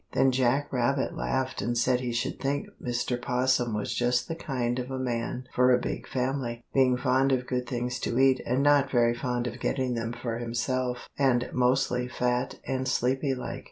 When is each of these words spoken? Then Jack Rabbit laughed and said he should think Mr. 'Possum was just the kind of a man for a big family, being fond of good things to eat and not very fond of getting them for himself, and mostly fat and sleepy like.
Then 0.13 0.31
Jack 0.31 0.73
Rabbit 0.73 1.15
laughed 1.15 1.61
and 1.61 1.77
said 1.77 1.99
he 1.99 2.11
should 2.11 2.39
think 2.39 2.65
Mr. 2.83 3.21
'Possum 3.21 3.75
was 3.75 3.93
just 3.93 4.27
the 4.27 4.33
kind 4.35 4.79
of 4.79 4.89
a 4.89 4.97
man 4.97 5.43
for 5.53 5.71
a 5.71 5.77
big 5.79 6.07
family, 6.07 6.63
being 6.73 6.97
fond 6.97 7.31
of 7.31 7.45
good 7.45 7.67
things 7.69 7.99
to 7.99 8.17
eat 8.17 8.41
and 8.43 8.63
not 8.63 8.89
very 8.89 9.13
fond 9.13 9.45
of 9.45 9.59
getting 9.59 9.93
them 9.93 10.11
for 10.11 10.39
himself, 10.39 11.07
and 11.19 11.51
mostly 11.53 12.07
fat 12.07 12.55
and 12.65 12.87
sleepy 12.87 13.35
like. 13.35 13.59